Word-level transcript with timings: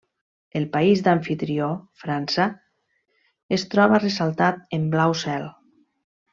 El 0.59 0.63
país 0.77 1.03
d'amfitrió, 1.07 1.67
França, 2.05 2.47
es 3.59 3.69
troba 3.75 4.03
ressaltat 4.07 4.69
en 4.81 4.91
blau 4.97 5.15
cel. 5.27 5.49